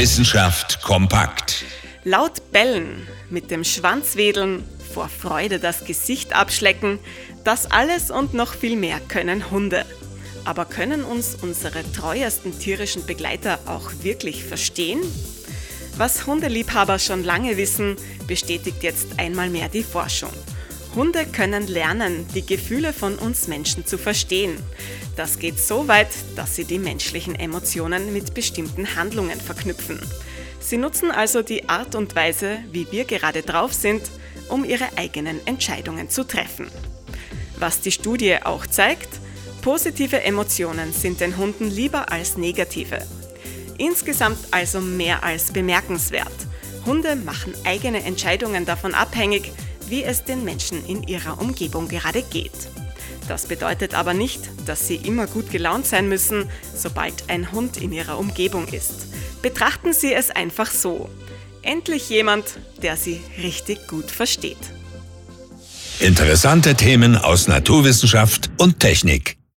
[0.00, 1.62] Wissenschaft kompakt.
[2.04, 6.98] Laut bellen, mit dem Schwanz wedeln, vor Freude das Gesicht abschlecken,
[7.44, 9.84] das alles und noch viel mehr können Hunde.
[10.46, 15.02] Aber können uns unsere treuesten tierischen Begleiter auch wirklich verstehen?
[15.98, 17.96] Was Hundeliebhaber schon lange wissen,
[18.26, 20.32] bestätigt jetzt einmal mehr die Forschung.
[20.94, 24.56] Hunde können lernen, die Gefühle von uns Menschen zu verstehen.
[25.16, 30.00] Das geht so weit, dass sie die menschlichen Emotionen mit bestimmten Handlungen verknüpfen.
[30.58, 34.02] Sie nutzen also die Art und Weise, wie wir gerade drauf sind,
[34.48, 36.66] um ihre eigenen Entscheidungen zu treffen.
[37.58, 39.20] Was die Studie auch zeigt,
[39.62, 43.06] positive Emotionen sind den Hunden lieber als negative.
[43.78, 46.32] Insgesamt also mehr als bemerkenswert.
[46.84, 49.52] Hunde machen eigene Entscheidungen davon abhängig,
[49.90, 52.52] wie es den Menschen in ihrer Umgebung gerade geht.
[53.28, 57.92] Das bedeutet aber nicht, dass sie immer gut gelaunt sein müssen, sobald ein Hund in
[57.92, 59.06] ihrer Umgebung ist.
[59.42, 61.08] Betrachten Sie es einfach so.
[61.62, 62.44] Endlich jemand,
[62.82, 64.58] der Sie richtig gut versteht.
[66.00, 69.39] Interessante Themen aus Naturwissenschaft und Technik.